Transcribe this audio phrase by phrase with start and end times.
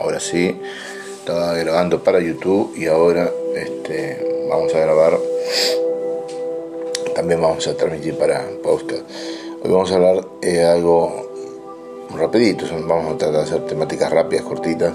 [0.00, 0.54] Ahora sí,
[1.18, 5.18] estaba grabando para YouTube y ahora este, vamos a grabar.
[7.14, 9.02] También vamos a transmitir para podcast.
[9.62, 11.26] Hoy vamos a hablar de algo
[12.14, 14.94] rapidito, vamos a tratar de hacer temáticas rápidas, cortitas.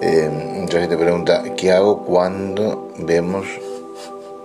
[0.00, 3.46] Eh, mucha gente pregunta, ¿qué hago cuando vemos,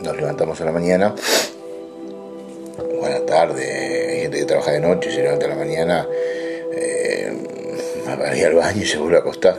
[0.02, 1.16] nos levantamos a la mañana?
[3.00, 6.27] Buena tarde, hay gente que trabaja de noche y se levanta a la mañana, eh,
[8.16, 9.58] va a ir al baño y se vuelve a acostar.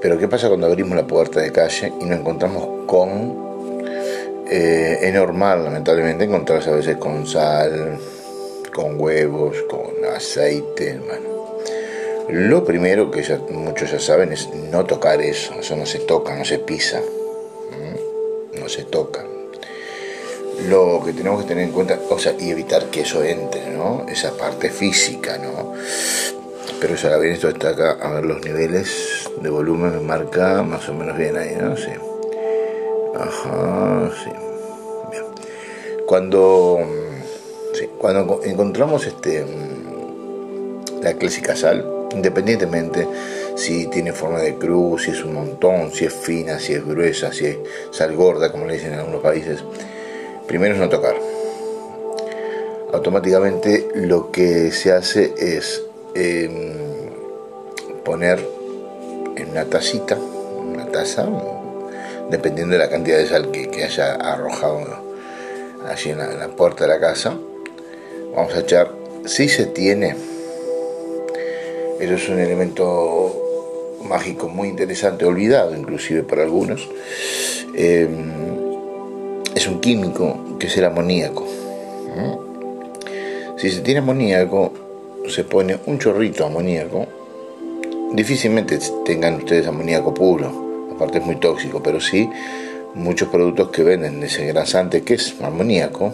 [0.00, 3.48] Pero ¿qué pasa cuando abrimos la puerta de calle y nos encontramos con...
[4.50, 7.98] Eh, es normal, lamentablemente, encontrarse a veces con sal,
[8.72, 10.98] con huevos, con aceite,
[12.30, 16.44] Lo primero que muchos ya saben es no tocar eso, eso no se toca, no
[16.44, 17.00] se pisa,
[18.58, 19.24] no se toca.
[20.68, 24.06] Lo que tenemos que tener en cuenta, o sea, y evitar que eso entre, ¿no?
[24.08, 25.74] Esa parte física, ¿no?
[26.80, 30.88] Pero ya bien, esto está acá, a ver los niveles de volumen me marca más
[30.88, 31.76] o menos bien ahí, ¿no?
[31.76, 31.90] Sí.
[33.16, 34.30] Ajá, sí.
[35.10, 35.24] Bien.
[36.06, 36.78] Cuando,
[37.74, 39.44] sí, cuando encontramos este,
[41.02, 43.08] la clásica sal, independientemente
[43.56, 47.32] si tiene forma de cruz, si es un montón, si es fina, si es gruesa,
[47.32, 47.56] si es
[47.90, 49.64] sal gorda, como le dicen en algunos países,
[50.46, 51.16] primero es no tocar.
[52.92, 55.87] Automáticamente lo que se hace es
[56.20, 56.72] Em,
[58.04, 58.44] poner
[59.36, 61.28] en una tacita, una taza,
[62.28, 64.80] dependiendo de la cantidad de sal que, haya arrojado
[65.88, 67.38] allí en la, puerta de la casa,
[68.34, 68.90] vamos a echar,
[69.26, 70.16] si se tiene,
[72.00, 76.90] eso es un elemento mágico muy interesante, olvidado inclusive por algunos,
[77.76, 81.46] em, es un químico que es el amoníaco.
[83.56, 84.72] Si se tiene amoníaco,
[85.28, 87.06] se pone un chorrito amoníaco,
[88.12, 92.28] difícilmente tengan ustedes amoníaco puro, aparte es muy tóxico, pero sí
[92.94, 96.12] muchos productos que venden ese grasante que es amoníaco,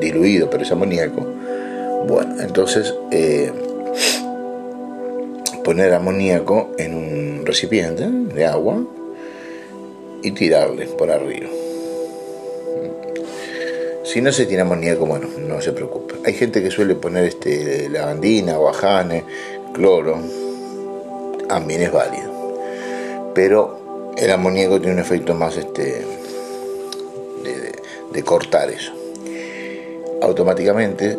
[0.00, 1.26] diluido, pero es amoníaco.
[2.08, 3.52] Bueno, entonces eh,
[5.64, 8.82] poner amoníaco en un recipiente de agua
[10.22, 11.48] y tirarle por arriba.
[14.16, 16.14] Si no se tiene amoníaco, bueno, no se preocupe.
[16.24, 19.24] Hay gente que suele poner este lavandina, guajane,
[19.74, 20.16] cloro.
[21.46, 23.32] También es válido.
[23.34, 26.02] Pero el amoníaco tiene un efecto más este
[28.10, 28.94] de, cortar eso.
[30.22, 31.18] Automáticamente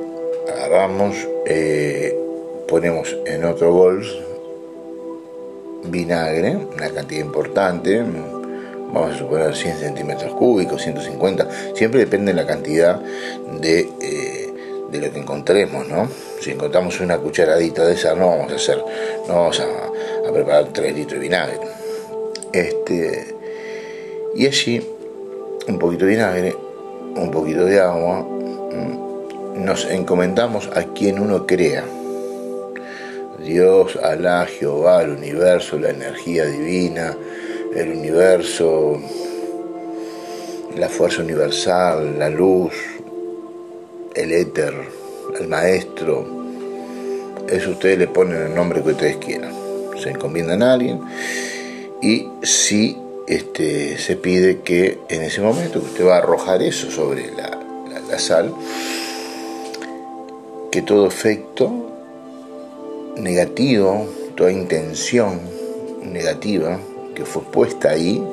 [0.52, 1.16] agarramos,
[1.46, 2.18] eh,
[2.68, 4.03] ponemos en otro bol
[5.84, 8.03] vinagre, una cantidad importante,
[8.92, 13.00] vamos a suponer 100 centímetros cúbicos, 150, siempre depende de la cantidad
[13.59, 14.53] de, eh,
[14.90, 16.09] de lo que encontremos, ¿no?
[16.42, 18.84] Si encontramos una cucharadita de esa, no vamos a hacer,
[19.28, 21.59] no vamos a, preparar 3 litros de vinagre.
[22.53, 23.36] Este,
[24.36, 24.88] y allí,
[25.68, 26.56] un poquito de vinagre,
[27.16, 31.84] un poquito de agua, mm, nos encomendamos a quien uno crea.
[33.40, 37.16] Dios, Alá, Jehová, el universo, la energía divina,
[37.75, 39.00] el universo,
[40.75, 42.73] la fuerza universal, la luz,
[44.16, 44.73] el éter,
[45.39, 46.25] el maestro.
[47.47, 49.53] Eso ustedes le ponen el nombre que ustedes quieran.
[50.01, 51.01] Se encomiendan a alguien
[52.01, 52.97] y si
[53.28, 57.59] este, se pide que en ese momento usted va a arrojar eso sobre la,
[58.09, 58.53] la sal,
[60.72, 61.72] que todo efecto
[63.17, 65.39] negativo, toda intención
[66.03, 66.79] negativa
[67.17, 68.23] que fue puesta ahí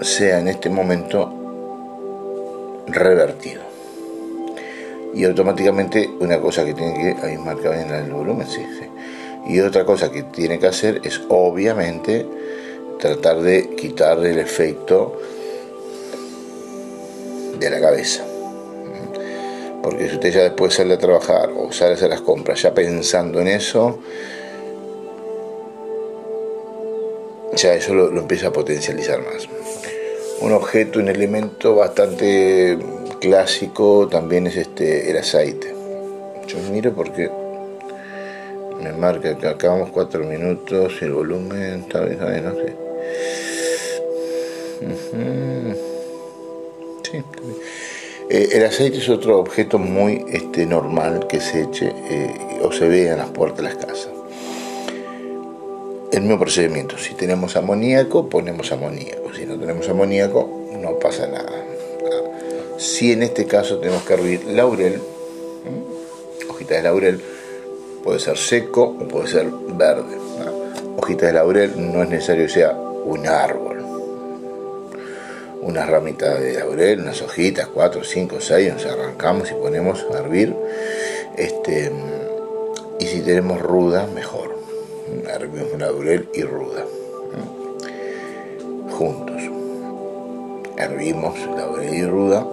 [0.00, 1.32] sea en este momento
[2.86, 3.62] revertido.
[5.12, 8.86] Y automáticamente una cosa que tiene que, ahí marca bien el volumen, sí, sí.
[9.48, 12.26] Y otra cosa que tiene que hacer es obviamente
[13.00, 15.18] tratar de quitarle el efecto
[17.58, 18.24] de la cabeza.
[19.82, 22.72] Porque si usted ya después sale a trabajar o sale a hacer las compras ya
[22.72, 23.98] pensando en eso,
[27.56, 29.48] ya eso lo, empieza a potencializar más.
[30.40, 32.78] Un objeto, un elemento bastante
[33.20, 35.74] clásico también es este el aceite.
[36.46, 37.30] Yo miro porque
[38.82, 42.76] me marca que acabamos cuatro minutos y el volumen está bien, no sé.
[47.02, 47.22] Sí,
[48.30, 52.88] eh, el aceite es otro objeto muy este, normal que se eche eh, o se
[52.88, 54.21] vea en las puertas de las casas
[56.12, 56.98] el mismo procedimiento.
[56.98, 59.34] Si tenemos amoníaco, ponemos amoníaco.
[59.34, 61.64] Si no tenemos amoníaco, no pasa nada.
[62.76, 65.00] Si en este caso tenemos que hervir laurel,
[66.48, 67.20] hojita de laurel,
[68.04, 70.18] puede ser seco o puede ser verde.
[70.96, 73.78] hojita de laurel, no es necesario que sea un árbol.
[75.62, 80.54] Unas ramitas de laurel, unas hojitas, cuatro, cinco, seis, nos arrancamos y ponemos a hervir.
[81.38, 81.90] Este,
[82.98, 84.51] y si tenemos ruda, mejor.
[85.34, 86.84] Hervimos laurel y ruda.
[88.90, 89.42] Juntos.
[90.76, 92.46] Hervimos laurel y ruda.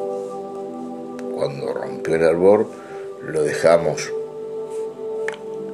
[1.36, 2.68] Cuando rompió el hervor,
[3.22, 4.14] lo dejamos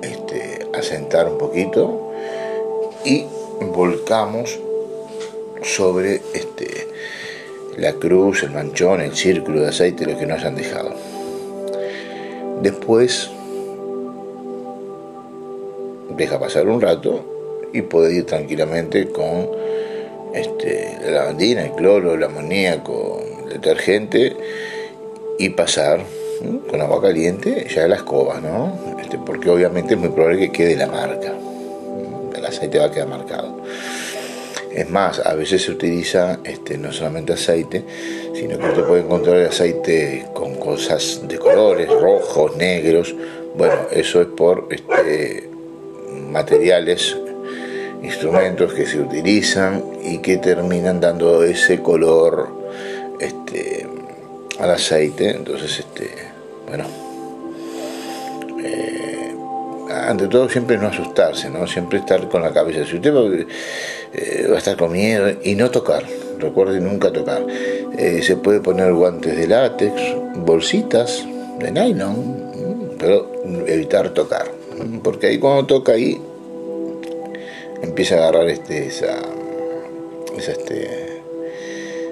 [0.02, 2.12] este, asentar un poquito
[3.04, 3.26] y
[3.62, 4.60] volcamos
[5.62, 6.88] sobre este,
[7.78, 10.96] la cruz, el manchón, el círculo de aceite, lo que nos han dejado.
[12.64, 13.30] Después
[16.18, 19.50] deja pasar un rato y puede ir tranquilamente con
[20.34, 24.36] este, la lavandina, el cloro, el amoníaco, el detergente
[25.40, 26.02] y pasar
[26.70, 28.98] con agua caliente ya la escoba, ¿no?
[29.00, 31.34] Este, porque obviamente es muy probable que quede la marca.
[32.36, 33.62] El aceite va a quedar marcado.
[34.72, 37.86] Es más, a veces se utiliza este, no solamente aceite,
[38.34, 43.16] sino que usted puede encontrar aceite con cosas de colores, rojos, negros.
[43.56, 45.50] Bueno, eso es por este,
[46.36, 47.16] materiales,
[48.04, 52.50] instrumentos que se utilizan y que terminan dando ese color
[53.22, 53.88] este,
[54.60, 55.30] al aceite.
[55.32, 56.10] Entonces, este,
[56.68, 56.84] bueno,
[58.62, 59.34] eh,
[59.90, 61.66] ante todo siempre no asustarse, ¿no?
[61.68, 62.86] Siempre estar con la cabeza.
[62.86, 63.24] Si usted va,
[64.14, 66.04] eh, va a estar con miedo y no tocar,
[66.38, 67.46] recuerde nunca tocar.
[67.98, 69.94] Eh, se puede poner guantes de látex,
[70.36, 71.26] bolsitas
[71.60, 73.32] de nylon, pero
[73.68, 74.52] evitar tocar,
[75.04, 76.20] porque ahí cuando toca ahí
[77.82, 79.18] empieza a agarrar este, esa,
[80.38, 81.06] esa este,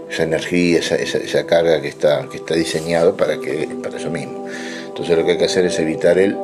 [0.10, 4.48] esa energía, esa, esa, carga que está, que está diseñado para, que, para eso mismo.
[4.88, 6.38] Entonces lo que hay que hacer es evitar el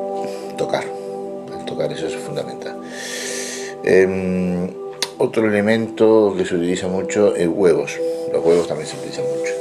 [0.58, 0.84] tocar.
[1.56, 2.76] El tocar, eso es fundamental.
[3.84, 4.68] Em,
[5.18, 7.96] otro elemento que se utiliza mucho es huevos.
[8.32, 9.52] Los huevos también se utilizan mucho.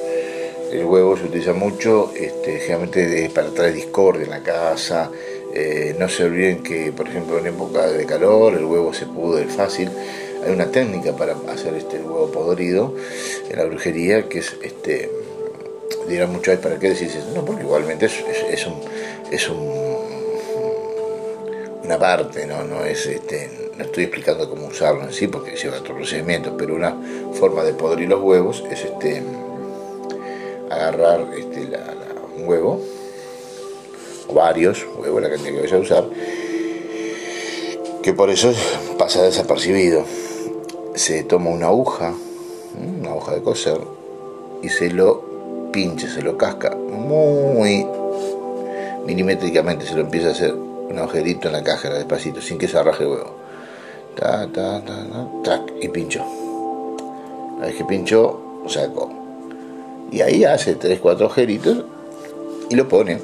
[0.72, 5.12] El huevo se utiliza mucho, este, generalmente para traer discordia en la casa.
[5.54, 9.46] Eh, no se olviden que, por ejemplo, en época de calor el huevo se pudre
[9.46, 9.90] fácil.
[10.46, 12.94] Hay una técnica para hacer este huevo podrido
[13.50, 15.10] en la brujería que es este
[16.07, 18.75] dirán mucho para qué decís no porque igualmente es, un
[19.31, 19.69] es un
[21.84, 25.78] una parte no no es este no estoy explicando cómo usarlo en sí porque lleva
[25.78, 26.96] otro procedimiento pero una
[27.34, 29.22] forma de podrir los huevos es este
[30.69, 31.68] agarrar este
[32.38, 32.81] un huevo
[34.34, 36.06] varios huevos la cantidad que vaya a usar
[38.02, 38.54] que por eso
[38.98, 40.04] pasa desapercibido
[40.96, 42.14] se toma una aguja,
[42.78, 43.80] una hoja de coser,
[44.62, 47.86] y se lo pincha, se lo casca muy
[49.06, 52.78] milimétricamente, se lo empieza a hacer un agujerito en la caja despacito, sin que se
[52.78, 53.36] arraje el huevo.
[54.16, 54.84] Ta, ta,
[55.44, 56.25] ta, y pinchó.
[57.60, 59.10] La vez que pinchó, sacó.
[60.12, 61.86] Y ahí hace 3-4 agujeritos
[62.70, 63.22] y lo pone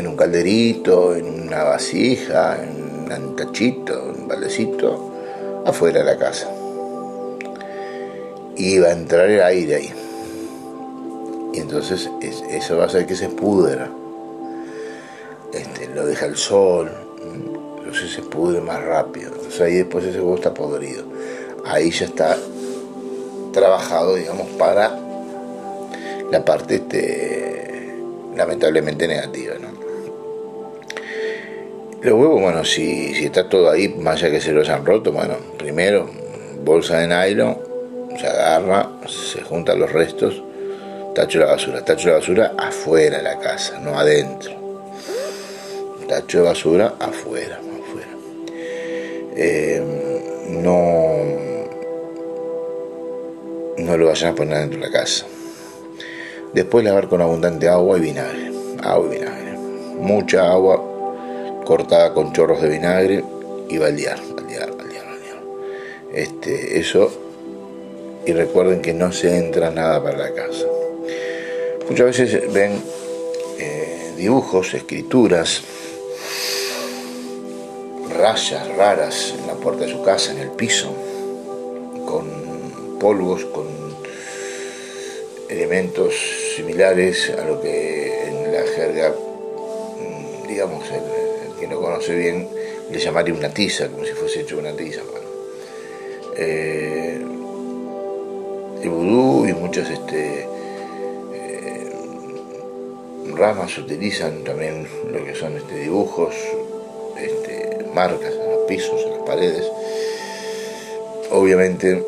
[0.00, 5.12] en un calderito, en una vasija, en un tachito, en un baldecito,
[5.64, 6.48] afuera de la casa
[8.60, 9.92] y va a entrar el aire ahí.
[11.54, 12.10] Y entonces
[12.50, 13.90] eso va a hacer que se pudra.
[15.52, 16.90] Este, lo deja el sol,
[17.78, 19.32] entonces se pudre más rápido.
[19.34, 21.04] Entonces ahí después ese huevo está podrido.
[21.64, 22.36] Ahí ya está
[23.52, 24.96] trabajado, digamos, para
[26.30, 27.98] la parte este,
[28.36, 29.54] lamentablemente negativa.
[29.58, 29.79] ¿no?
[32.02, 35.34] Los huevos, bueno, si, está todo ahí, más allá que se los han roto, bueno,
[35.58, 36.08] primero
[36.64, 37.58] bolsa de nylon
[38.18, 40.42] se agarra, se juntan los restos,
[41.14, 44.52] tacho la basura, tacho la basura afuera de la casa, no adentro.
[46.08, 48.08] Tacho de basura afuera, afuera.
[49.36, 49.82] Eh,
[50.48, 51.18] no,
[53.76, 55.26] no lo vayan a poner dentro de la casa.
[56.54, 58.50] Después lavar con abundante agua y vinagre.
[58.82, 59.52] Agua y vinagre.
[59.98, 60.89] Mucha agua
[61.70, 63.22] cortada con chorros de vinagre
[63.68, 65.38] y baldear, baldear, baldear, baldear.
[66.12, 67.12] Este, eso
[68.26, 70.66] y recuerden que no se entra nada para la casa.
[71.88, 72.72] Muchas veces ven
[73.60, 75.62] eh, dibujos, escrituras,
[78.18, 80.92] rayas raras en la puerta de su casa, en el piso,
[82.04, 83.68] con polvos, con
[85.48, 86.14] elementos
[86.56, 91.29] similares a lo que en la jerga, mm, digamos, el,
[91.60, 92.48] que no conoce bien,
[92.90, 95.02] le llamaría una tiza, como si fuese hecho una tiza.
[96.36, 97.20] Eh,
[98.82, 100.46] el vudú y muchas este,
[101.34, 101.92] eh,
[103.34, 106.34] ramas utilizan también lo que son este, dibujos,
[107.18, 109.70] este, marcas en los pisos, en las paredes.
[111.30, 112.02] obviamente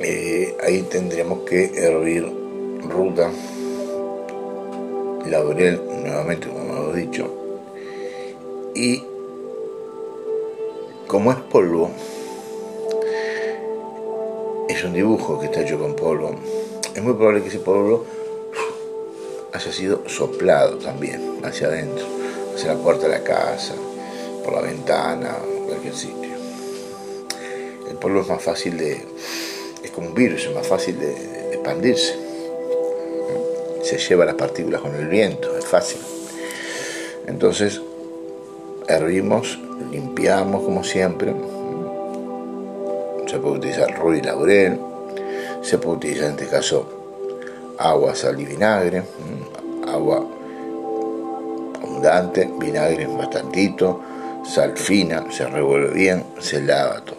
[0.00, 2.24] eh, ahí tendríamos que hervir
[2.88, 3.30] ruta,
[5.26, 7.39] laurel, nuevamente como hemos dicho,
[8.74, 9.02] y
[11.06, 11.90] como es polvo,
[14.68, 16.36] es un dibujo que está hecho con polvo,
[16.94, 18.04] es muy probable que ese polvo
[19.52, 22.06] haya sido soplado también hacia adentro,
[22.54, 23.74] hacia la puerta de la casa,
[24.44, 25.36] por la ventana,
[25.66, 26.30] cualquier sitio.
[27.88, 29.04] El polvo es más fácil de,
[29.82, 32.14] es como un virus, es más fácil de, expandirse.
[33.82, 36.00] Se lleva las partículas con el viento, es fácil.
[37.26, 37.80] Entonces,
[38.96, 39.58] hervimos,
[39.90, 41.34] limpiamos como siempre.
[43.26, 44.78] Se puede utilizar ruy y laurel,
[45.62, 46.86] se puede utilizar en este caso
[47.78, 49.02] agua, sal y vinagre,
[49.88, 50.26] agua
[51.82, 54.00] abundante, vinagre bastantito,
[54.44, 57.18] sal fina, se revuelve bien, se lava todo.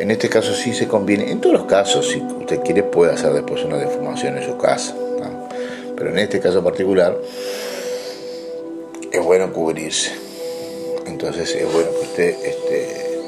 [0.00, 3.32] En este caso sí se conviene, en todos los casos, si usted quiere puede hacer
[3.32, 4.94] después una defumación en su casa,
[5.96, 7.16] pero en este caso particular
[9.12, 10.12] es bueno cubrirse.
[11.06, 13.20] Entonces es bueno que usted este,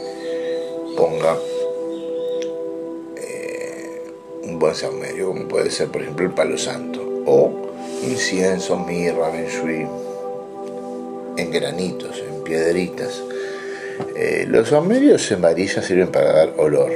[0.96, 1.36] ponga
[3.16, 4.02] eh,
[4.44, 7.52] un buen saumerio, como puede ser por ejemplo el palo santo, o
[8.02, 9.86] incienso, mirra, shui,
[11.36, 13.22] en granitos, en piedritas.
[14.16, 16.92] Eh, los saumerios en varilla sirven para dar olor.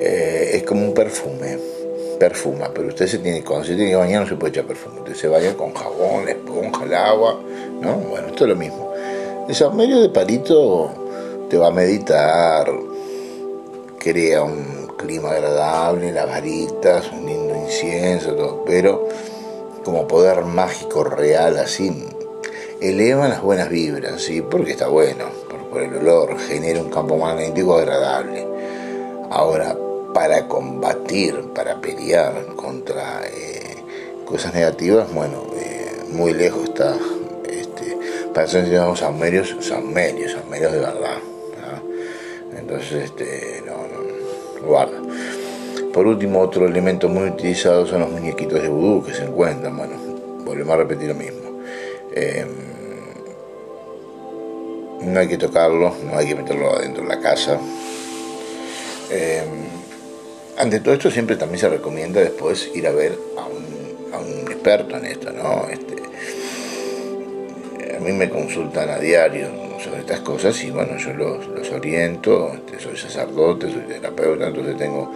[0.00, 1.77] Eh, es como un perfume
[2.18, 5.14] perfuma, pero usted se tiene, cuando se que bañar no se puede echar perfume, usted
[5.14, 7.40] se baña con jabón, la esponja, el agua,
[7.80, 7.92] ¿no?
[7.94, 8.92] Bueno, esto es lo mismo.
[9.48, 10.90] El medio de palito
[11.48, 12.70] te va a meditar,
[13.98, 19.08] crea un clima agradable, las varitas, un lindo incienso, todo, pero
[19.84, 21.90] como poder mágico real así,
[22.80, 24.42] eleva las buenas vibras, ¿sí?
[24.42, 25.24] Porque está bueno,
[25.70, 28.46] por el olor, genera un campo magnético agradable.
[29.30, 29.76] Ahora,
[30.18, 33.76] para combatir, para pelear contra eh,
[34.24, 36.96] cosas negativas, bueno, eh, muy lejos está.
[37.48, 37.96] Este,
[38.34, 41.18] para eso necesitamos saumerios, saumerios, saumerios de verdad.
[42.58, 44.98] Entonces, este, no, no, guarda.
[45.92, 49.76] Por último, otro elemento muy utilizado son los muñequitos de vudú que se encuentran.
[49.76, 49.94] Bueno,
[50.44, 51.60] volvemos a repetir lo mismo.
[52.12, 52.48] Em,
[55.00, 57.56] no hay que tocarlo, no hay que meterlo adentro de la casa.
[59.10, 59.77] Em,
[60.58, 64.40] ante todo esto siempre también se recomienda después ir a ver a un, a un
[64.50, 65.68] experto en esto, ¿no?
[65.68, 65.96] Este,
[67.96, 69.46] a mí me consultan a diario
[69.82, 74.76] sobre estas cosas y bueno, yo los, los oriento, este, soy sacerdote, soy terapeuta, entonces
[74.76, 75.12] tengo,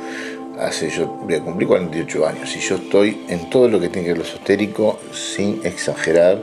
[0.61, 4.07] hace yo voy a cumplir 48 años y yo estoy en todo lo que tiene
[4.07, 6.41] que ver lo esotérico sin exagerar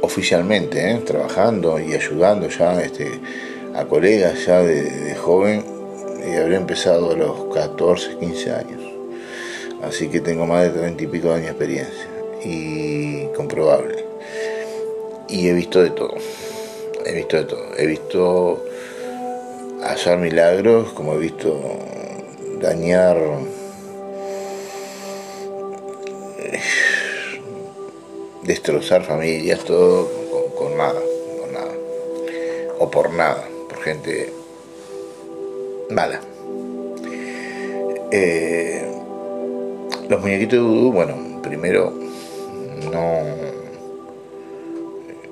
[0.00, 0.98] oficialmente, ¿eh?
[1.04, 3.10] trabajando y ayudando ya este,
[3.74, 5.71] a colegas ya de, de joven
[6.26, 8.80] y habré empezado a los 14, 15 años.
[9.82, 12.06] Así que tengo más de 30 y pico de años de experiencia
[12.44, 14.04] y comprobable.
[15.28, 16.14] Y he visto de todo.
[17.04, 17.76] He visto de todo.
[17.76, 18.64] He visto
[19.82, 21.58] hacer milagros, como he visto
[22.60, 23.18] dañar
[28.44, 30.08] destrozar familias, todo
[30.56, 31.00] con nada,
[31.40, 31.72] con nada.
[32.78, 34.32] O por nada, por gente
[35.90, 36.20] mala.
[38.10, 38.84] Eh,
[40.08, 41.92] los muñequitos de vudú, bueno, primero
[42.90, 43.20] no,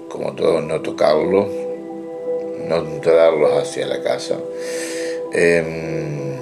[0.08, 1.46] como todo, no tocarlos,
[2.66, 4.38] no traerlos hacia la casa.
[5.32, 6.36] Em,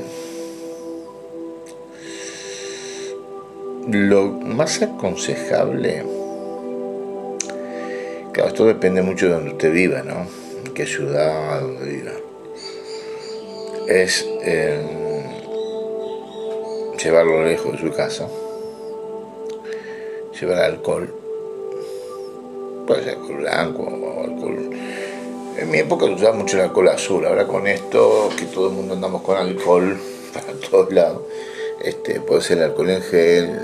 [3.90, 6.04] lo más aconsejable,
[8.32, 10.26] claro, esto depende mucho de donde usted viva, ¿no?
[10.64, 12.12] En qué ciudad, donde viva
[13.88, 14.78] es eh,
[17.02, 18.28] llevarlo lejos de su casa,
[20.38, 21.14] llevar alcohol,
[22.86, 24.70] puede ser alcohol blanco o alcohol.
[25.56, 28.92] En mi época usaba mucho el alcohol azul, ahora con esto, que todo el mundo
[28.94, 29.98] andamos con alcohol
[30.34, 31.22] para todos lados,
[31.82, 33.58] este, puede ser el alcohol en gel,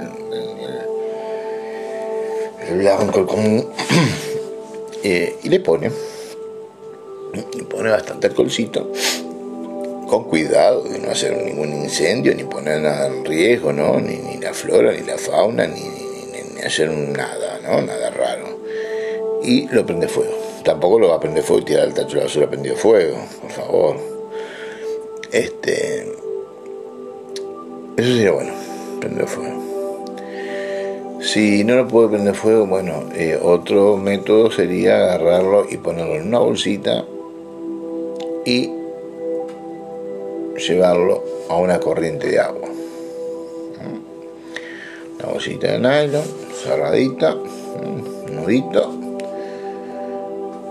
[2.66, 3.68] el, el común,
[5.02, 5.90] eh, y le pone,
[7.54, 8.90] le pone bastante alcoholcito
[10.14, 13.98] con cuidado de no hacer ningún incendio, ni poner nada en riesgo, ¿no?
[13.98, 15.82] Ni, la flora, ni la fauna, ni,
[16.64, 17.82] hacer nada, ¿no?
[17.82, 18.60] Nada raro.
[19.42, 20.32] Y lo prende fuego.
[20.64, 23.18] Tampoco lo va a prender fuego y tirar al tacho de la basura prendido fuego,
[23.42, 23.96] por favor.
[25.32, 26.02] Este.
[27.96, 28.52] Eso sería bueno,
[29.00, 29.62] prender fuego.
[31.22, 36.28] Si no lo puede prender fuego, bueno, eh, otro método sería agarrarlo y ponerlo en
[36.28, 37.04] una bolsita
[38.44, 38.83] y
[40.66, 42.68] llevarlo a una corriente de agua.
[45.18, 46.24] Una bolsita de nylon,
[46.62, 47.36] cerradita,
[48.30, 48.92] nudito,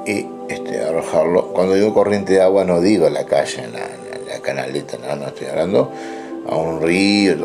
[0.06, 1.54] y este, arrojarlo.
[1.54, 3.88] Cuando digo corriente de agua no digo la calle, la,
[4.28, 5.92] la, canaleta, no, estoy hablando
[6.50, 7.36] a un río,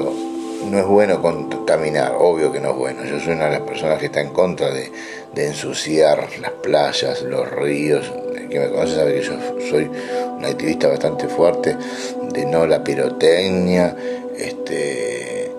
[0.69, 3.05] no es bueno contaminar, obvio que no es bueno.
[3.05, 4.91] Yo soy una de las personas que está en contra de,
[5.37, 8.13] ensuciar las playas, los ríos.
[8.35, 9.35] El que me conoce sabe que yo
[9.71, 9.89] soy
[10.39, 11.77] un activista bastante fuerte
[12.33, 13.95] de no la pirotecnia,
[14.37, 15.51] este,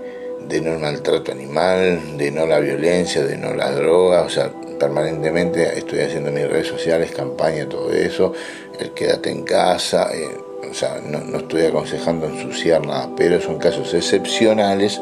[0.47, 4.51] de no el maltrato animal, de no la violencia, de no la droga, o sea,
[4.79, 8.33] permanentemente estoy haciendo en mis redes sociales campaña, todo eso,
[8.79, 10.09] el quédate en casa.
[10.13, 10.27] Eh,
[10.69, 15.01] o sea, no, estoy aconsejando ensuciar nada, pero son casos excepcionales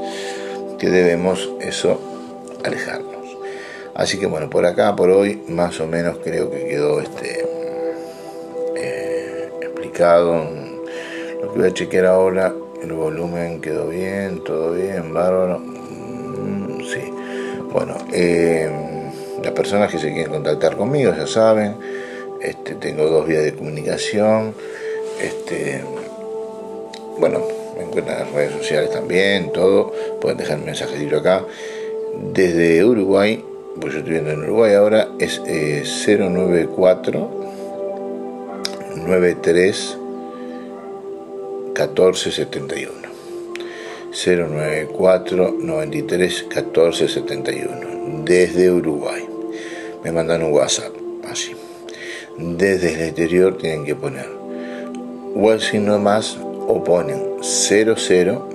[0.80, 2.00] que debemos eso
[2.64, 3.16] alejarnos.
[3.94, 7.47] Así que bueno, por acá, por hoy, más o menos creo que quedó este
[10.00, 10.80] eh.
[11.42, 15.60] Lo que voy a chequear ahora, el volumen quedó bien, todo bien, bárbaro.
[15.60, 17.14] Mm, sí.
[17.72, 18.70] Bueno, eh,
[19.44, 21.76] las personas que se quieren contactar conmigo ya saben,
[22.42, 24.54] este, tengo dos vías de comunicación.
[25.22, 25.82] Este,
[27.20, 27.42] bueno,
[27.78, 29.92] me encuentran en las redes sociales también, todo.
[30.22, 31.44] Pueden dejar un mensajito acá.
[32.34, 33.44] Desde Uruguay,
[33.80, 35.40] pues yo estoy viendo en Uruguay ahora, es
[36.08, 37.57] 094
[39.06, 39.98] 93
[41.74, 43.08] 1471.
[44.12, 49.28] 094 93 1471 desde Uruguay.
[50.04, 50.94] Me mandan un WhatsApp,
[51.30, 51.56] así.
[52.38, 54.38] Desde el exterior tienen que poner
[55.40, 56.38] o el signo más
[56.68, 58.50] o ponen 00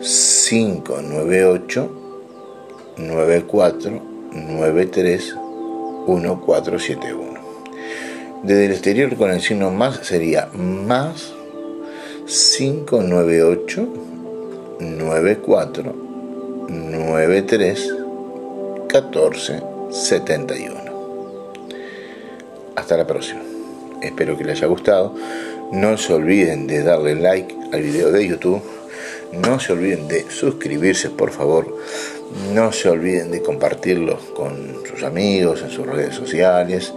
[0.00, 1.90] 598
[2.98, 5.34] 94 93
[6.06, 7.35] 1471.
[8.42, 11.32] Desde el exterior con el signo más sería más
[12.26, 13.88] 598
[14.80, 15.94] 94
[16.68, 17.94] 93
[18.88, 20.74] 14 71.
[22.76, 23.40] Hasta la próxima.
[24.02, 25.14] Espero que les haya gustado.
[25.72, 28.62] No se olviden de darle like al video de YouTube.
[29.32, 31.76] No se olviden de suscribirse, por favor.
[32.52, 36.92] No se olviden de compartirlo con sus amigos en sus redes sociales.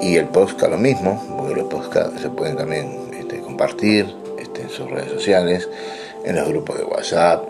[0.00, 4.70] Y el podcast lo mismo, porque los podcasts se pueden también este, compartir este, en
[4.70, 5.68] sus redes sociales,
[6.24, 7.48] en los grupos de WhatsApp,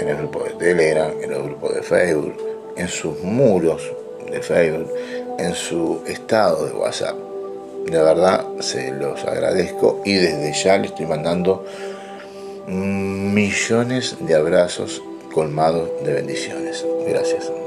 [0.00, 2.36] en el grupo de Telegram, en los grupos de Facebook,
[2.76, 3.82] en sus muros
[4.30, 4.92] de Facebook,
[5.38, 7.16] en su estado de WhatsApp
[7.90, 11.64] de verdad se los agradezco y desde ya le estoy mandando
[12.66, 16.84] millones de abrazos colmados de bendiciones.
[17.06, 17.57] Gracias.